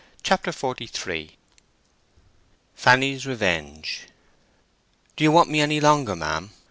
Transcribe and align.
CHAPTER 0.23 0.51
XLIII 0.51 1.37
FANNY'S 2.73 3.27
REVENGE 3.27 4.07
"Do 5.15 5.23
you 5.23 5.31
want 5.31 5.51
me 5.51 5.61
any 5.61 5.79
longer 5.79 6.15
ma'am?" 6.15 6.49